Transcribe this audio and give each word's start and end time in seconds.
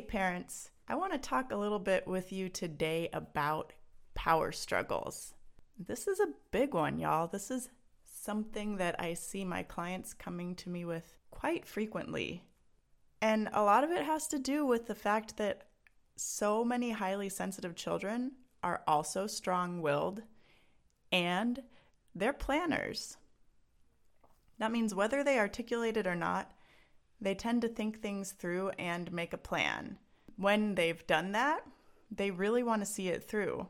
Parents. 0.00 0.70
I 0.88 0.94
want 0.94 1.12
to 1.12 1.18
talk 1.18 1.50
a 1.50 1.56
little 1.56 1.78
bit 1.78 2.06
with 2.06 2.32
you 2.32 2.48
today 2.48 3.08
about 3.12 3.72
power 4.14 4.52
struggles. 4.52 5.34
This 5.78 6.06
is 6.06 6.20
a 6.20 6.32
big 6.50 6.74
one, 6.74 6.98
y'all. 6.98 7.26
This 7.26 7.50
is 7.50 7.68
something 8.04 8.76
that 8.76 8.96
I 8.98 9.14
see 9.14 9.44
my 9.44 9.62
clients 9.62 10.14
coming 10.14 10.54
to 10.56 10.70
me 10.70 10.84
with 10.84 11.14
quite 11.30 11.66
frequently. 11.66 12.44
And 13.20 13.48
a 13.52 13.62
lot 13.62 13.84
of 13.84 13.90
it 13.90 14.04
has 14.04 14.26
to 14.28 14.38
do 14.38 14.64
with 14.64 14.86
the 14.86 14.94
fact 14.94 15.36
that 15.36 15.68
so 16.16 16.64
many 16.64 16.90
highly 16.90 17.28
sensitive 17.28 17.74
children 17.74 18.32
are 18.62 18.82
also 18.86 19.26
strong 19.26 19.80
willed 19.80 20.22
and 21.12 21.62
they're 22.14 22.32
planners. 22.32 23.16
That 24.58 24.72
means 24.72 24.94
whether 24.94 25.22
they 25.22 25.38
articulate 25.38 25.96
it 25.96 26.06
or 26.06 26.16
not, 26.16 26.50
they 27.20 27.34
tend 27.34 27.62
to 27.62 27.68
think 27.68 28.00
things 28.00 28.32
through 28.32 28.70
and 28.78 29.12
make 29.12 29.32
a 29.32 29.38
plan. 29.38 29.98
When 30.36 30.74
they've 30.74 31.06
done 31.06 31.32
that, 31.32 31.64
they 32.10 32.30
really 32.30 32.62
want 32.62 32.82
to 32.82 32.86
see 32.86 33.08
it 33.08 33.24
through. 33.24 33.68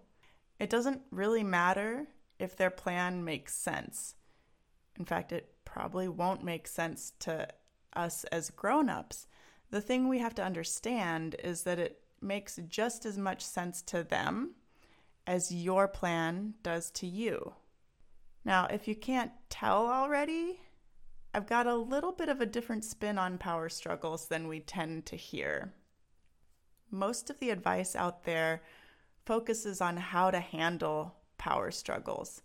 It 0.58 0.70
doesn't 0.70 1.02
really 1.10 1.42
matter 1.42 2.06
if 2.38 2.56
their 2.56 2.70
plan 2.70 3.24
makes 3.24 3.54
sense. 3.54 4.14
In 4.98 5.04
fact, 5.04 5.32
it 5.32 5.54
probably 5.64 6.08
won't 6.08 6.44
make 6.44 6.68
sense 6.68 7.12
to 7.20 7.48
us 7.94 8.24
as 8.24 8.50
grown 8.50 8.88
ups. 8.88 9.26
The 9.70 9.80
thing 9.80 10.08
we 10.08 10.18
have 10.18 10.34
to 10.36 10.44
understand 10.44 11.36
is 11.42 11.62
that 11.62 11.78
it 11.78 12.00
makes 12.20 12.58
just 12.68 13.06
as 13.06 13.16
much 13.16 13.44
sense 13.44 13.82
to 13.82 14.02
them 14.02 14.54
as 15.26 15.54
your 15.54 15.86
plan 15.86 16.54
does 16.62 16.90
to 16.90 17.06
you. 17.06 17.54
Now, 18.44 18.66
if 18.70 18.88
you 18.88 18.96
can't 18.96 19.32
tell 19.50 19.86
already, 19.86 20.60
I've 21.34 21.46
got 21.46 21.66
a 21.66 21.76
little 21.76 22.12
bit 22.12 22.28
of 22.28 22.40
a 22.40 22.46
different 22.46 22.84
spin 22.84 23.18
on 23.18 23.38
power 23.38 23.68
struggles 23.68 24.26
than 24.26 24.48
we 24.48 24.60
tend 24.60 25.06
to 25.06 25.16
hear. 25.16 25.74
Most 26.90 27.28
of 27.28 27.38
the 27.38 27.50
advice 27.50 27.94
out 27.94 28.24
there 28.24 28.62
focuses 29.26 29.80
on 29.80 29.98
how 29.98 30.30
to 30.30 30.40
handle 30.40 31.14
power 31.36 31.70
struggles. 31.70 32.42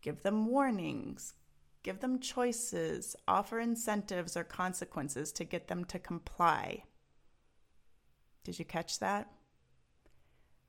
Give 0.00 0.22
them 0.22 0.46
warnings, 0.46 1.34
give 1.82 2.00
them 2.00 2.18
choices, 2.18 3.14
offer 3.28 3.60
incentives 3.60 4.36
or 4.36 4.44
consequences 4.44 5.32
to 5.32 5.44
get 5.44 5.68
them 5.68 5.84
to 5.84 5.98
comply. 5.98 6.84
Did 8.42 8.58
you 8.58 8.64
catch 8.64 8.98
that? 9.00 9.30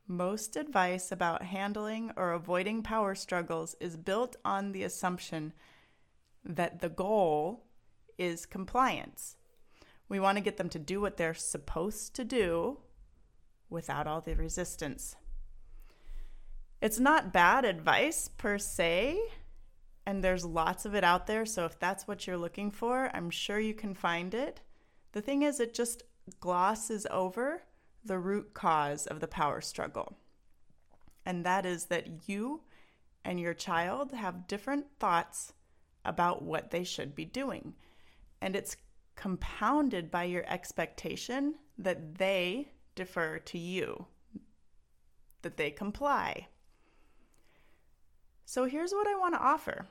Most 0.08 0.56
advice 0.56 1.12
about 1.12 1.42
handling 1.42 2.12
or 2.16 2.34
avoiding 2.34 2.84
power 2.84 3.16
struggles 3.16 3.76
is 3.80 3.98
built 3.98 4.36
on 4.46 4.72
the 4.72 4.84
assumption 4.84 5.54
that 6.46 6.80
the 6.80 6.90
goal 6.90 7.66
is 8.18 8.46
compliance. 8.46 9.36
We 10.08 10.20
want 10.20 10.38
to 10.38 10.44
get 10.44 10.58
them 10.58 10.70
to 10.70 10.80
do 10.80 11.02
what 11.02 11.18
they're 11.18 11.34
supposed 11.34 12.16
to 12.16 12.24
do 12.24 12.78
without 13.70 14.08
all 14.08 14.22
the 14.22 14.36
resistance. 14.36 15.16
It's 16.82 17.00
not 17.00 17.34
bad 17.34 17.66
advice 17.66 18.28
per 18.28 18.60
se, 18.60 19.20
and 20.06 20.24
there's 20.24 20.46
lots 20.46 20.86
of 20.86 20.94
it 20.94 21.04
out 21.04 21.26
there. 21.26 21.46
So 21.46 21.66
if 21.66 21.80
that's 21.80 22.08
what 22.08 22.28
you're 22.28 22.38
looking 22.38 22.70
for, 22.70 23.10
I'm 23.14 23.32
sure 23.32 23.60
you 23.60 23.74
can 23.74 23.96
find 23.96 24.34
it. 24.36 24.62
The 25.14 25.22
thing 25.22 25.42
is, 25.42 25.60
it 25.60 25.74
just 25.74 26.04
glosses 26.40 27.08
over 27.10 27.64
the 28.04 28.20
root 28.20 28.54
cause 28.54 29.08
of 29.08 29.20
the 29.20 29.28
power 29.28 29.62
struggle. 29.62 30.18
And 31.26 31.44
that 31.44 31.66
is 31.66 31.86
that 31.86 32.30
you 32.30 32.62
and 33.24 33.40
your 33.40 33.56
child 33.56 34.12
have 34.12 34.48
different 34.48 34.86
thoughts 35.00 35.54
about 36.06 36.42
what 36.42 36.72
they 36.72 36.84
should 36.84 37.16
be 37.16 37.26
doing. 37.26 37.74
And 38.42 38.56
it's 38.56 38.78
compounded 39.16 40.12
by 40.12 40.26
your 40.26 40.46
expectation 40.48 41.56
that 41.78 42.16
they 42.16 42.70
defer 42.96 43.40
to 43.40 43.58
you, 43.58 44.06
that 45.42 45.58
they 45.58 45.72
comply. 45.72 46.48
So 48.46 48.66
here's 48.66 48.92
what 48.92 49.08
I 49.08 49.16
want 49.16 49.34
to 49.34 49.42
offer. 49.42 49.88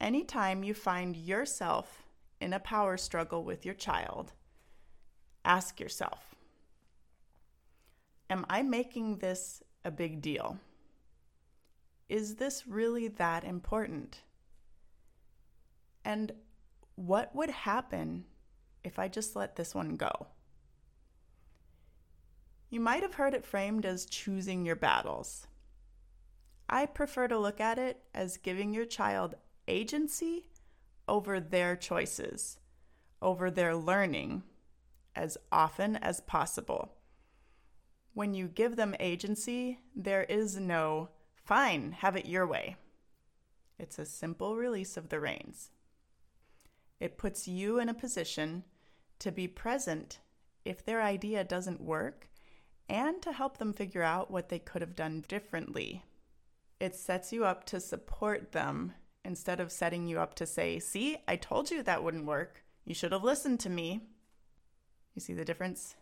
Anytime 0.00 0.62
you 0.64 0.74
find 0.74 1.16
yourself 1.16 2.04
in 2.40 2.52
a 2.52 2.60
power 2.60 2.96
struggle 2.96 3.44
with 3.44 3.64
your 3.64 3.74
child, 3.74 4.32
ask 5.44 5.80
yourself 5.80 6.34
Am 8.30 8.46
I 8.48 8.62
making 8.62 9.18
this 9.18 9.62
a 9.84 9.90
big 9.90 10.22
deal? 10.22 10.58
Is 12.08 12.36
this 12.36 12.66
really 12.66 13.08
that 13.08 13.44
important? 13.44 14.22
And 16.04 16.32
what 16.96 17.34
would 17.34 17.50
happen 17.50 18.24
if 18.82 18.98
I 18.98 19.08
just 19.08 19.34
let 19.34 19.56
this 19.56 19.74
one 19.74 19.96
go? 19.96 20.28
You 22.70 22.80
might 22.80 23.02
have 23.02 23.14
heard 23.14 23.34
it 23.34 23.44
framed 23.46 23.86
as 23.86 24.04
choosing 24.04 24.66
your 24.66 24.76
battles. 24.76 25.46
I 26.68 26.86
prefer 26.86 27.28
to 27.28 27.38
look 27.38 27.60
at 27.60 27.78
it 27.78 28.02
as 28.14 28.36
giving 28.36 28.72
your 28.72 28.86
child 28.86 29.34
agency 29.68 30.48
over 31.06 31.40
their 31.40 31.76
choices, 31.76 32.58
over 33.22 33.50
their 33.50 33.76
learning, 33.76 34.42
as 35.14 35.38
often 35.52 35.96
as 35.96 36.20
possible. 36.20 36.94
When 38.14 38.34
you 38.34 38.48
give 38.48 38.76
them 38.76 38.96
agency, 38.98 39.80
there 39.94 40.24
is 40.24 40.56
no, 40.56 41.10
fine, 41.34 41.92
have 41.92 42.16
it 42.16 42.26
your 42.26 42.46
way. 42.46 42.76
It's 43.78 43.98
a 43.98 44.06
simple 44.06 44.56
release 44.56 44.96
of 44.96 45.08
the 45.08 45.20
reins. 45.20 45.70
It 47.00 47.18
puts 47.18 47.48
you 47.48 47.78
in 47.78 47.88
a 47.88 47.94
position 47.94 48.64
to 49.18 49.32
be 49.32 49.48
present 49.48 50.20
if 50.64 50.84
their 50.84 51.02
idea 51.02 51.44
doesn't 51.44 51.80
work 51.80 52.28
and 52.88 53.20
to 53.22 53.32
help 53.32 53.58
them 53.58 53.72
figure 53.72 54.02
out 54.02 54.30
what 54.30 54.48
they 54.48 54.58
could 54.58 54.82
have 54.82 54.96
done 54.96 55.24
differently. 55.28 56.04
It 56.80 56.94
sets 56.94 57.32
you 57.32 57.44
up 57.44 57.64
to 57.66 57.80
support 57.80 58.52
them 58.52 58.92
instead 59.24 59.60
of 59.60 59.72
setting 59.72 60.06
you 60.06 60.20
up 60.20 60.34
to 60.34 60.46
say, 60.46 60.78
See, 60.78 61.16
I 61.26 61.36
told 61.36 61.70
you 61.70 61.82
that 61.82 62.04
wouldn't 62.04 62.26
work. 62.26 62.64
You 62.84 62.94
should 62.94 63.12
have 63.12 63.24
listened 63.24 63.60
to 63.60 63.70
me. 63.70 64.02
You 65.14 65.20
see 65.20 65.32
the 65.32 65.44
difference? 65.44 65.96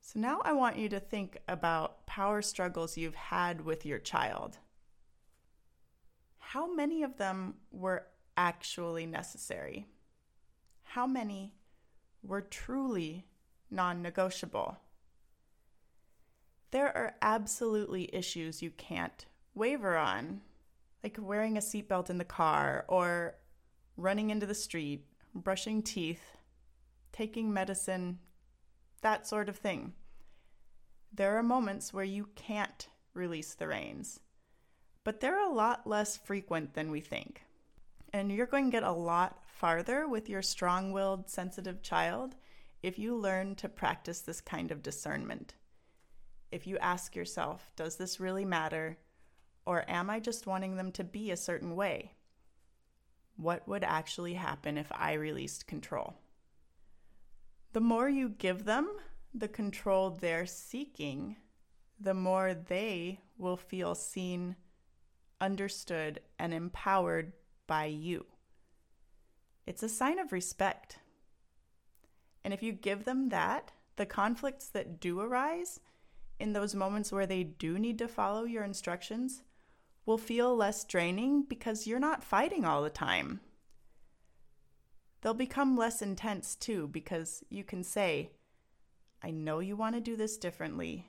So 0.00 0.18
now 0.18 0.40
I 0.44 0.52
want 0.52 0.76
you 0.76 0.88
to 0.90 1.00
think 1.00 1.38
about 1.48 2.06
power 2.06 2.42
struggles 2.42 2.96
you've 2.96 3.14
had 3.14 3.60
with 3.62 3.86
your 3.86 3.98
child. 3.98 4.58
How 6.38 6.72
many 6.72 7.02
of 7.02 7.16
them 7.16 7.54
were 7.70 8.06
actually 8.40 9.04
necessary? 9.04 9.86
How 10.82 11.06
many 11.06 11.52
were 12.22 12.40
truly 12.40 13.26
non 13.70 14.00
negotiable? 14.00 14.78
There 16.70 16.96
are 16.96 17.14
absolutely 17.20 18.08
issues 18.14 18.62
you 18.62 18.70
can't 18.70 19.26
waver 19.54 19.96
on, 19.98 20.40
like 21.04 21.18
wearing 21.20 21.58
a 21.58 21.60
seatbelt 21.60 22.08
in 22.08 22.16
the 22.16 22.24
car 22.24 22.86
or 22.88 23.34
running 23.98 24.30
into 24.30 24.46
the 24.46 24.54
street, 24.54 25.04
brushing 25.34 25.82
teeth, 25.82 26.38
taking 27.12 27.52
medicine, 27.52 28.20
that 29.02 29.26
sort 29.26 29.50
of 29.50 29.56
thing. 29.56 29.92
There 31.12 31.36
are 31.36 31.42
moments 31.42 31.92
where 31.92 32.04
you 32.04 32.30
can't 32.36 32.88
release 33.12 33.52
the 33.52 33.68
reins, 33.68 34.20
but 35.04 35.20
they're 35.20 35.44
a 35.44 35.52
lot 35.52 35.86
less 35.86 36.16
frequent 36.16 36.72
than 36.72 36.90
we 36.90 37.00
think. 37.00 37.42
And 38.12 38.32
you're 38.32 38.46
going 38.46 38.66
to 38.66 38.70
get 38.70 38.82
a 38.82 38.92
lot 38.92 39.38
farther 39.46 40.08
with 40.08 40.28
your 40.28 40.42
strong 40.42 40.92
willed, 40.92 41.28
sensitive 41.28 41.82
child 41.82 42.34
if 42.82 42.98
you 42.98 43.14
learn 43.14 43.54
to 43.56 43.68
practice 43.68 44.20
this 44.20 44.40
kind 44.40 44.70
of 44.70 44.82
discernment. 44.82 45.54
If 46.50 46.66
you 46.66 46.78
ask 46.78 47.14
yourself, 47.14 47.70
does 47.76 47.96
this 47.96 48.18
really 48.18 48.44
matter? 48.44 48.98
Or 49.66 49.84
am 49.88 50.10
I 50.10 50.18
just 50.18 50.46
wanting 50.46 50.76
them 50.76 50.90
to 50.92 51.04
be 51.04 51.30
a 51.30 51.36
certain 51.36 51.76
way? 51.76 52.14
What 53.36 53.68
would 53.68 53.84
actually 53.84 54.34
happen 54.34 54.76
if 54.76 54.90
I 54.92 55.12
released 55.12 55.66
control? 55.66 56.14
The 57.72 57.80
more 57.80 58.08
you 58.08 58.30
give 58.30 58.64
them 58.64 58.90
the 59.32 59.48
control 59.48 60.10
they're 60.10 60.46
seeking, 60.46 61.36
the 62.00 62.14
more 62.14 62.54
they 62.54 63.20
will 63.38 63.56
feel 63.56 63.94
seen, 63.94 64.56
understood, 65.40 66.20
and 66.38 66.52
empowered 66.52 67.32
by 67.70 67.84
you. 67.84 68.26
It's 69.64 69.84
a 69.84 69.88
sign 69.88 70.18
of 70.18 70.32
respect. 70.32 70.98
And 72.42 72.52
if 72.52 72.64
you 72.64 72.72
give 72.72 73.04
them 73.04 73.28
that, 73.28 73.70
the 73.94 74.06
conflicts 74.06 74.66
that 74.70 74.98
do 74.98 75.20
arise 75.20 75.78
in 76.40 76.52
those 76.52 76.74
moments 76.74 77.12
where 77.12 77.28
they 77.28 77.44
do 77.44 77.78
need 77.78 77.96
to 77.98 78.08
follow 78.08 78.42
your 78.42 78.64
instructions 78.64 79.44
will 80.04 80.18
feel 80.18 80.56
less 80.56 80.82
draining 80.82 81.44
because 81.44 81.86
you're 81.86 82.00
not 82.00 82.24
fighting 82.24 82.64
all 82.64 82.82
the 82.82 82.90
time. 82.90 83.38
They'll 85.20 85.32
become 85.32 85.76
less 85.76 86.02
intense 86.02 86.56
too 86.56 86.88
because 86.88 87.44
you 87.50 87.62
can 87.62 87.84
say, 87.84 88.32
I 89.22 89.30
know 89.30 89.60
you 89.60 89.76
want 89.76 89.94
to 89.94 90.00
do 90.00 90.16
this 90.16 90.38
differently. 90.38 91.06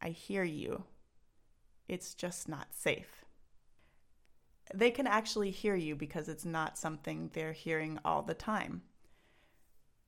I 0.00 0.10
hear 0.10 0.44
you. 0.44 0.84
It's 1.88 2.14
just 2.14 2.48
not 2.48 2.68
safe. 2.70 3.25
They 4.74 4.90
can 4.90 5.06
actually 5.06 5.50
hear 5.50 5.76
you 5.76 5.94
because 5.94 6.28
it's 6.28 6.44
not 6.44 6.78
something 6.78 7.30
they're 7.32 7.52
hearing 7.52 7.98
all 8.04 8.22
the 8.22 8.34
time. 8.34 8.82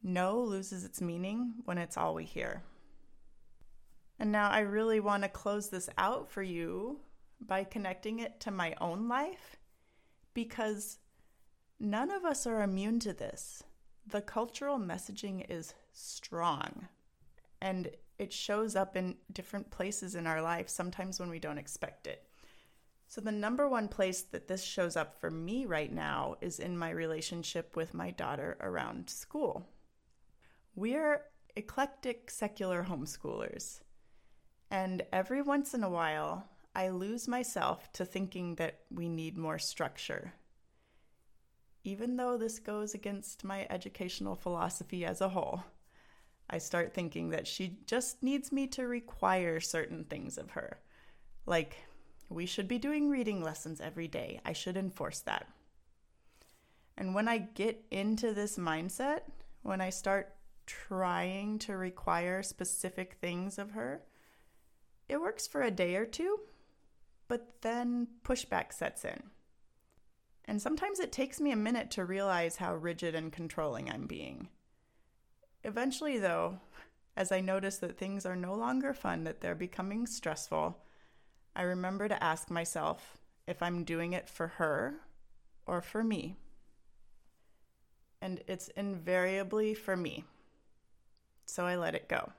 No 0.03 0.41
loses 0.41 0.85
its 0.85 1.01
meaning 1.01 1.55
when 1.65 1.79
it's 1.79 1.97
all 1.97 2.15
we 2.15 2.25
hear. 2.25 2.63
And 4.19 4.33
now 4.33 4.51
I 4.51 4.61
really 4.61 5.01
want 5.01 5.23
to 5.23 5.29
close 5.29 5.69
this 5.69 5.89
out 5.97 6.29
for 6.29 6.43
you 6.43 7.01
by 7.41 7.65
connecting 7.65 8.19
it 8.19 8.41
to 8.41 8.51
my 8.51 8.75
own 8.81 9.09
life 9.09 9.57
because 10.35 10.99
none 11.79 12.11
of 12.11 12.25
us 12.25 12.47
are 12.47 12.63
immune 12.63 12.99
to 13.01 13.13
this. 13.13 13.63
The 14.07 14.21
cultural 14.21 14.79
messaging 14.79 15.47
is 15.49 15.75
strong 15.93 16.89
and 17.61 17.91
it 18.19 18.33
shows 18.33 18.75
up 18.75 18.97
in 18.97 19.17
different 19.33 19.71
places 19.71 20.15
in 20.15 20.27
our 20.27 20.43
life, 20.43 20.69
sometimes 20.69 21.21
when 21.21 21.31
we 21.31 21.39
don't 21.39 21.59
expect 21.59 22.07
it. 22.07 22.28
So, 23.11 23.23
the 23.23 23.33
number 23.33 23.67
one 23.67 23.89
place 23.89 24.21
that 24.21 24.49
this 24.49 24.63
shows 24.63 24.95
up 24.95 25.19
for 25.19 25.31
me 25.31 25.65
right 25.65 25.91
now 25.91 26.37
is 26.43 26.61
in 26.61 26.77
my 26.77 26.91
relationship 26.91 27.75
with 27.75 27.95
my 27.95 28.11
daughter 28.11 28.59
around 28.61 29.09
school. 29.09 29.67
We're 30.75 31.23
eclectic 31.57 32.31
secular 32.31 32.85
homeschoolers. 32.85 33.81
And 34.71 35.07
every 35.11 35.41
once 35.41 35.73
in 35.73 35.83
a 35.83 35.89
while, 35.89 36.51
I 36.75 36.91
lose 36.91 37.27
myself 37.27 37.91
to 37.95 38.05
thinking 38.05 38.57
that 38.57 38.81
we 38.91 39.09
need 39.09 39.39
more 39.39 39.59
structure. 39.59 40.35
Even 41.85 42.17
though 42.17 42.37
this 42.37 42.59
goes 42.59 42.93
against 42.93 43.43
my 43.43 43.67
educational 43.71 44.35
philosophy 44.35 45.07
as 45.07 45.23
a 45.23 45.31
whole, 45.31 45.65
I 46.51 46.59
start 46.59 46.93
thinking 46.93 47.31
that 47.31 47.47
she 47.47 47.79
just 47.87 48.23
needs 48.23 48.53
me 48.53 48.67
to 48.69 48.87
require 48.87 49.61
certain 49.61 50.05
things 50.05 50.37
of 50.37 50.51
her. 50.51 50.79
Like, 51.47 51.88
we 52.29 52.47
should 52.47 52.69
be 52.69 52.79
doing 52.79 53.09
reading 53.09 53.43
lessons 53.43 53.81
every 53.81 54.09
day. 54.09 54.41
I 54.45 54.53
should 54.53 54.77
enforce 54.77 55.21
that. 55.21 55.47
And 56.97 57.15
when 57.15 57.29
I 57.29 57.39
get 57.39 57.85
into 57.91 58.35
this 58.35 58.59
mindset, 58.59 59.21
when 59.63 59.81
I 59.81 59.91
start 59.91 60.35
trying 60.67 61.59
to 61.61 61.77
require 61.77 62.43
specific 62.43 63.17
things 63.21 63.59
of 63.59 63.71
her, 63.71 64.03
it 65.09 65.21
works 65.21 65.47
for 65.47 65.63
a 65.63 65.71
day 65.71 65.97
or 65.97 66.05
two, 66.05 66.41
but 67.29 67.63
then 67.63 68.09
pushback 68.25 68.73
sets 68.73 69.05
in. 69.05 69.23
And 70.45 70.61
sometimes 70.61 70.99
it 70.99 71.13
takes 71.13 71.41
me 71.41 71.53
a 71.53 71.57
minute 71.57 71.91
to 71.93 72.05
realize 72.05 72.57
how 72.57 72.75
rigid 72.75 73.15
and 73.15 73.33
controlling 73.33 73.91
I'm 73.91 74.07
being. 74.07 74.49
Eventually, 75.65 76.19
though, 76.19 76.61
as 77.17 77.33
I 77.33 77.41
notice 77.41 77.79
that 77.79 77.99
things 77.99 78.25
are 78.25 78.37
no 78.37 78.55
longer 78.55 78.93
fun, 78.93 79.25
that 79.25 79.41
they're 79.41 79.55
becoming 79.55 80.07
stressful, 80.07 80.79
I 81.55 81.63
remember 81.63 82.09
to 82.09 82.23
ask 82.23 82.51
myself 82.51 83.19
if 83.47 83.63
I'm 83.63 83.85
doing 83.85 84.13
it 84.13 84.29
for 84.29 84.49
her 84.49 84.95
or 85.67 85.81
for 85.81 86.05
me. 86.05 86.37
And 88.21 88.43
it's 88.47 88.69
invariably 88.69 89.75
for 89.75 89.97
me 89.97 90.25
so 91.49 91.65
I 91.65 91.77
let 91.77 91.95
it 91.95 92.09
go. 92.09 92.33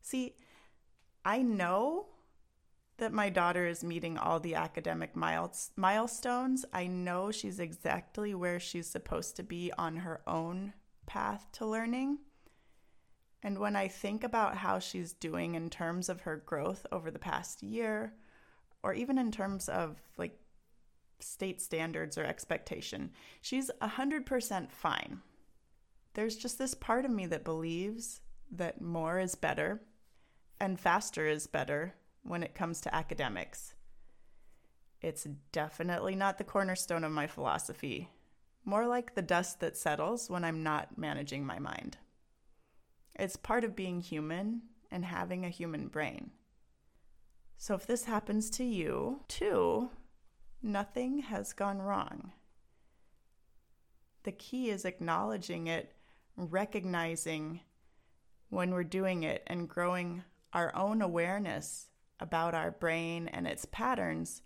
See, 0.00 0.34
I 1.24 1.42
know 1.42 2.06
that 2.98 3.12
my 3.12 3.30
daughter 3.30 3.66
is 3.66 3.84
meeting 3.84 4.18
all 4.18 4.40
the 4.40 4.54
academic 4.54 5.14
milestones. 5.16 6.64
I 6.72 6.86
know 6.86 7.30
she's 7.30 7.58
exactly 7.58 8.34
where 8.34 8.60
she's 8.60 8.88
supposed 8.88 9.36
to 9.36 9.42
be 9.42 9.72
on 9.78 9.98
her 9.98 10.20
own 10.26 10.74
path 11.06 11.46
to 11.52 11.66
learning. 11.66 12.18
And 13.42 13.58
when 13.58 13.74
I 13.76 13.88
think 13.88 14.24
about 14.24 14.56
how 14.56 14.78
she's 14.78 15.12
doing 15.12 15.54
in 15.54 15.68
terms 15.68 16.08
of 16.08 16.22
her 16.22 16.36
growth 16.36 16.86
over 16.92 17.10
the 17.10 17.18
past 17.18 17.62
year, 17.62 18.14
or 18.82 18.94
even 18.94 19.18
in 19.18 19.32
terms 19.32 19.68
of 19.68 20.00
like 20.16 20.38
state 21.18 21.60
standards 21.60 22.16
or 22.16 22.24
expectation, 22.24 23.10
she's 23.40 23.70
100% 23.80 24.70
fine 24.70 25.20
there's 26.14 26.36
just 26.36 26.58
this 26.58 26.74
part 26.74 27.04
of 27.04 27.10
me 27.10 27.26
that 27.26 27.44
believes 27.44 28.20
that 28.50 28.80
more 28.80 29.18
is 29.18 29.34
better 29.34 29.80
and 30.60 30.78
faster 30.78 31.26
is 31.26 31.46
better 31.46 31.94
when 32.22 32.42
it 32.42 32.54
comes 32.54 32.80
to 32.82 32.94
academics. 32.94 33.74
It's 35.00 35.26
definitely 35.50 36.14
not 36.14 36.38
the 36.38 36.44
cornerstone 36.44 37.02
of 37.02 37.10
my 37.10 37.26
philosophy, 37.26 38.10
more 38.64 38.86
like 38.86 39.14
the 39.14 39.22
dust 39.22 39.60
that 39.60 39.76
settles 39.76 40.30
when 40.30 40.44
I'm 40.44 40.62
not 40.62 40.96
managing 40.98 41.44
my 41.44 41.58
mind. 41.58 41.96
It's 43.14 43.36
part 43.36 43.64
of 43.64 43.76
being 43.76 44.00
human 44.00 44.62
and 44.90 45.04
having 45.04 45.44
a 45.44 45.50
human 45.50 45.88
brain. 45.88 46.30
So 47.56 47.74
if 47.74 47.86
this 47.86 48.04
happens 48.04 48.50
to 48.50 48.64
you 48.64 49.20
too, 49.28 49.90
nothing 50.62 51.20
has 51.20 51.52
gone 51.52 51.80
wrong. 51.80 52.32
The 54.24 54.32
key 54.32 54.70
is 54.70 54.84
acknowledging 54.84 55.66
it 55.66 55.94
recognizing 56.36 57.60
when 58.48 58.70
we're 58.72 58.84
doing 58.84 59.22
it 59.22 59.42
and 59.46 59.68
growing 59.68 60.22
our 60.52 60.74
own 60.74 61.02
awareness 61.02 61.88
about 62.20 62.54
our 62.54 62.70
brain 62.70 63.28
and 63.28 63.46
its 63.46 63.64
patterns 63.66 64.42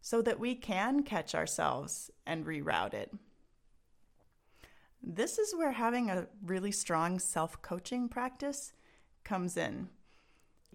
so 0.00 0.22
that 0.22 0.40
we 0.40 0.54
can 0.54 1.02
catch 1.02 1.34
ourselves 1.34 2.10
and 2.26 2.46
reroute 2.46 2.94
it. 2.94 3.12
This 5.02 5.38
is 5.38 5.54
where 5.54 5.72
having 5.72 6.10
a 6.10 6.26
really 6.44 6.72
strong 6.72 7.18
self 7.18 7.60
coaching 7.62 8.08
practice 8.08 8.72
comes 9.24 9.56
in. 9.56 9.88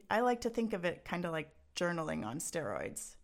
I 0.10 0.22
like 0.22 0.42
to 0.42 0.50
think 0.50 0.74
of 0.74 0.86
it 0.86 1.06
kind 1.06 1.26
of 1.26 1.32
like 1.32 1.50
journaling 1.76 2.26
on 2.26 2.38
steroids. 2.38 3.16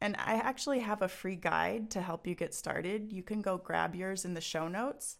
And 0.00 0.16
I 0.18 0.34
actually 0.34 0.80
have 0.80 1.02
a 1.02 1.08
free 1.08 1.36
guide 1.36 1.90
to 1.90 2.00
help 2.00 2.26
you 2.26 2.34
get 2.34 2.54
started. 2.54 3.12
You 3.12 3.22
can 3.22 3.40
go 3.40 3.56
grab 3.56 3.94
yours 3.94 4.24
in 4.24 4.34
the 4.34 4.40
show 4.40 4.66
notes. 4.66 5.18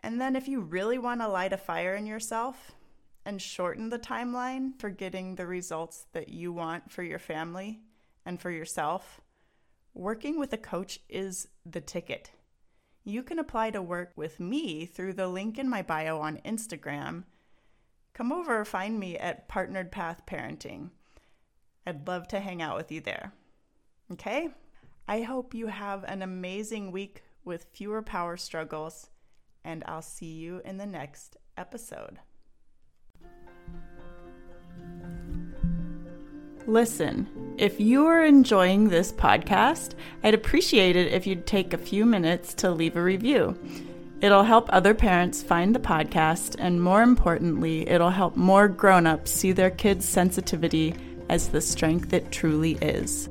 And 0.00 0.20
then, 0.20 0.36
if 0.36 0.48
you 0.48 0.60
really 0.60 0.98
want 0.98 1.20
to 1.20 1.28
light 1.28 1.52
a 1.52 1.58
fire 1.58 1.94
in 1.94 2.06
yourself 2.06 2.72
and 3.26 3.40
shorten 3.40 3.88
the 3.88 3.98
timeline 3.98 4.78
for 4.78 4.90
getting 4.90 5.34
the 5.34 5.46
results 5.46 6.06
that 6.12 6.28
you 6.28 6.52
want 6.52 6.90
for 6.90 7.02
your 7.02 7.18
family 7.18 7.80
and 8.24 8.40
for 8.40 8.50
yourself, 8.50 9.20
working 9.94 10.38
with 10.38 10.52
a 10.52 10.58
coach 10.58 11.00
is 11.08 11.48
the 11.64 11.80
ticket. 11.80 12.30
You 13.04 13.22
can 13.22 13.38
apply 13.38 13.70
to 13.70 13.82
work 13.82 14.12
with 14.16 14.40
me 14.40 14.86
through 14.86 15.12
the 15.12 15.28
link 15.28 15.58
in 15.58 15.68
my 15.68 15.82
bio 15.82 16.20
on 16.20 16.40
Instagram. 16.44 17.24
Come 18.14 18.32
over, 18.32 18.64
find 18.64 18.98
me 18.98 19.18
at 19.18 19.46
Partnered 19.46 19.92
Path 19.92 20.22
Parenting. 20.26 20.90
I'd 21.86 22.08
love 22.08 22.26
to 22.28 22.40
hang 22.40 22.62
out 22.62 22.76
with 22.76 22.90
you 22.90 23.02
there. 23.02 23.32
Okay? 24.12 24.48
I 25.06 25.20
hope 25.20 25.52
you 25.52 25.66
have 25.66 26.04
an 26.04 26.22
amazing 26.22 26.92
week 26.92 27.22
with 27.44 27.66
fewer 27.72 28.00
power 28.00 28.38
struggles 28.38 29.10
and 29.64 29.84
I'll 29.86 30.02
see 30.02 30.32
you 30.32 30.62
in 30.64 30.78
the 30.78 30.86
next 30.86 31.36
episode. 31.56 32.18
Listen, 36.66 37.28
if 37.58 37.78
you 37.78 38.06
are 38.06 38.24
enjoying 38.24 38.88
this 38.88 39.12
podcast, 39.12 39.92
I'd 40.22 40.32
appreciate 40.32 40.96
it 40.96 41.12
if 41.12 41.26
you'd 41.26 41.46
take 41.46 41.74
a 41.74 41.78
few 41.78 42.06
minutes 42.06 42.54
to 42.54 42.70
leave 42.70 42.96
a 42.96 43.02
review. 43.02 43.58
It'll 44.22 44.44
help 44.44 44.70
other 44.70 44.94
parents 44.94 45.42
find 45.42 45.74
the 45.74 45.80
podcast, 45.80 46.56
and 46.58 46.82
more 46.82 47.02
importantly, 47.02 47.86
it'll 47.86 48.08
help 48.08 48.36
more 48.36 48.68
grown 48.68 49.06
ups 49.06 49.30
see 49.30 49.52
their 49.52 49.70
kids' 49.70 50.08
sensitivity 50.08 50.94
as 51.28 51.48
the 51.48 51.60
strength 51.60 52.14
it 52.14 52.32
truly 52.32 52.78
is. 52.80 53.28